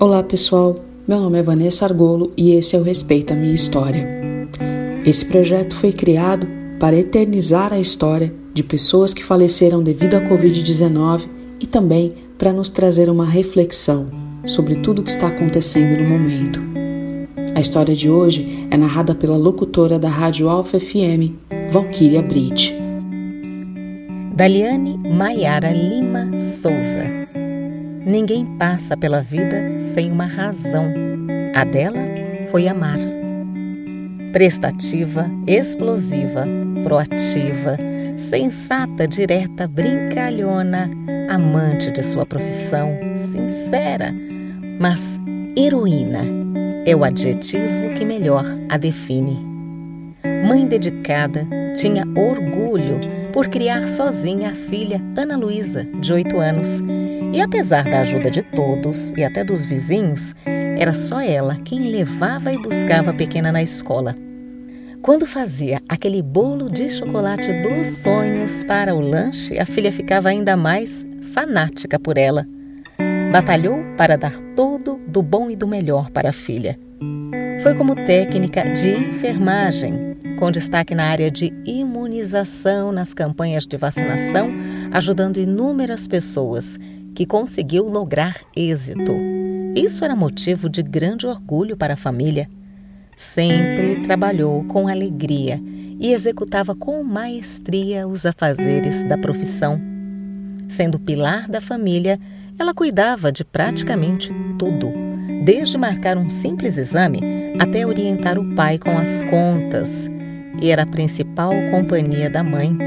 Olá 0.00 0.22
pessoal, 0.22 0.76
meu 1.08 1.18
nome 1.18 1.40
é 1.40 1.42
Vanessa 1.42 1.84
Argolo 1.84 2.30
e 2.36 2.52
esse 2.52 2.76
é 2.76 2.78
o 2.78 2.84
Respeita 2.84 3.34
a 3.34 3.36
Minha 3.36 3.52
História. 3.52 4.06
Esse 5.04 5.26
projeto 5.26 5.74
foi 5.74 5.90
criado 5.90 6.46
para 6.78 6.96
eternizar 6.96 7.72
a 7.72 7.80
história 7.80 8.32
de 8.54 8.62
pessoas 8.62 9.12
que 9.12 9.24
faleceram 9.24 9.82
devido 9.82 10.14
à 10.14 10.20
Covid-19 10.20 11.22
e 11.58 11.66
também 11.66 12.14
para 12.38 12.52
nos 12.52 12.68
trazer 12.68 13.10
uma 13.10 13.26
reflexão 13.26 14.06
sobre 14.46 14.76
tudo 14.76 15.00
o 15.00 15.02
que 15.02 15.10
está 15.10 15.26
acontecendo 15.26 16.00
no 16.00 16.08
momento. 16.08 16.60
A 17.56 17.60
história 17.60 17.96
de 17.96 18.08
hoje 18.08 18.68
é 18.70 18.76
narrada 18.76 19.16
pela 19.16 19.36
locutora 19.36 19.98
da 19.98 20.08
Rádio 20.08 20.48
Alfa 20.48 20.78
FM, 20.78 21.34
Valquíria 21.72 22.22
Brit. 22.22 22.72
Daliane 24.36 24.96
Maiara 25.12 25.72
Lima 25.72 26.30
Souza 26.40 27.18
Ninguém 28.04 28.46
passa 28.58 28.96
pela 28.96 29.20
vida 29.20 29.80
sem 29.94 30.10
uma 30.10 30.26
razão. 30.26 30.92
A 31.54 31.64
dela 31.64 32.00
foi 32.50 32.68
amar. 32.68 32.98
Prestativa, 34.32 35.30
explosiva, 35.46 36.46
proativa, 36.84 37.76
sensata, 38.16 39.06
direta, 39.06 39.66
brincalhona, 39.66 40.90
amante 41.28 41.90
de 41.90 42.02
sua 42.02 42.26
profissão, 42.26 42.90
sincera, 43.16 44.14
mas 44.78 45.20
heroína 45.56 46.24
é 46.86 46.94
o 46.94 47.04
adjetivo 47.04 47.94
que 47.96 48.04
melhor 48.04 48.44
a 48.68 48.76
define. 48.76 49.46
Mãe 50.46 50.66
dedicada, 50.66 51.46
tinha 51.76 52.04
orgulho 52.16 53.00
por 53.32 53.48
criar 53.48 53.82
sozinha 53.86 54.50
a 54.50 54.54
filha 54.54 55.00
Ana 55.16 55.36
Luísa, 55.36 55.84
de 56.00 56.12
oito 56.12 56.38
anos, 56.38 56.80
e 57.32 57.40
apesar 57.40 57.84
da 57.84 58.00
ajuda 58.00 58.30
de 58.30 58.42
todos 58.42 59.12
e 59.12 59.22
até 59.22 59.44
dos 59.44 59.64
vizinhos, 59.64 60.34
era 60.78 60.94
só 60.94 61.20
ela 61.20 61.56
quem 61.64 61.90
levava 61.90 62.52
e 62.52 62.58
buscava 62.58 63.10
a 63.10 63.14
pequena 63.14 63.52
na 63.52 63.62
escola. 63.62 64.14
Quando 65.02 65.26
fazia 65.26 65.80
aquele 65.88 66.22
bolo 66.22 66.70
de 66.70 66.88
chocolate 66.88 67.52
dos 67.62 67.86
sonhos 67.86 68.64
para 68.64 68.94
o 68.94 69.00
lanche, 69.00 69.58
a 69.58 69.64
filha 69.64 69.92
ficava 69.92 70.28
ainda 70.28 70.56
mais 70.56 71.04
fanática 71.32 71.98
por 71.98 72.18
ela. 72.18 72.46
Batalhou 73.30 73.84
para 73.96 74.16
dar 74.16 74.34
tudo 74.56 75.00
do 75.06 75.22
bom 75.22 75.50
e 75.50 75.56
do 75.56 75.68
melhor 75.68 76.10
para 76.10 76.30
a 76.30 76.32
filha. 76.32 76.78
Foi 77.62 77.74
como 77.74 77.94
técnica 77.94 78.62
de 78.62 78.90
enfermagem, 78.90 80.16
com 80.38 80.50
destaque 80.50 80.94
na 80.94 81.04
área 81.04 81.30
de 81.30 81.52
imunização 81.64 82.92
nas 82.92 83.12
campanhas 83.12 83.66
de 83.66 83.76
vacinação, 83.76 84.50
ajudando 84.92 85.38
inúmeras 85.38 86.06
pessoas 86.06 86.78
que 87.18 87.26
conseguiu 87.26 87.88
lograr 87.88 88.36
êxito. 88.54 89.12
Isso 89.74 90.04
era 90.04 90.14
motivo 90.14 90.68
de 90.68 90.84
grande 90.84 91.26
orgulho 91.26 91.76
para 91.76 91.94
a 91.94 91.96
família. 91.96 92.48
Sempre 93.16 94.04
trabalhou 94.06 94.62
com 94.66 94.86
alegria 94.86 95.60
e 95.98 96.12
executava 96.12 96.76
com 96.76 97.02
maestria 97.02 98.06
os 98.06 98.24
afazeres 98.24 99.02
da 99.02 99.18
profissão. 99.18 99.80
Sendo 100.68 100.96
pilar 100.96 101.48
da 101.48 101.60
família, 101.60 102.20
ela 102.56 102.72
cuidava 102.72 103.32
de 103.32 103.44
praticamente 103.44 104.30
tudo, 104.56 104.88
desde 105.44 105.76
marcar 105.76 106.16
um 106.16 106.28
simples 106.28 106.78
exame 106.78 107.18
até 107.58 107.84
orientar 107.84 108.38
o 108.38 108.54
pai 108.54 108.78
com 108.78 108.96
as 108.96 109.24
contas, 109.24 110.08
e 110.62 110.70
era 110.70 110.82
a 110.82 110.86
principal 110.86 111.50
companhia 111.72 112.30
da 112.30 112.44
mãe. 112.44 112.78